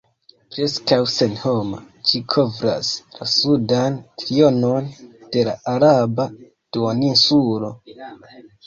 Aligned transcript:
Preskaŭ 0.53 0.97
senhoma, 1.15 1.81
ĝi 2.11 2.21
kovras 2.35 2.89
la 3.19 3.29
sudan 3.35 4.01
trionon 4.25 4.91
de 5.37 5.47
la 5.53 5.57
Araba 5.77 6.31
duoninsulo. 6.77 7.77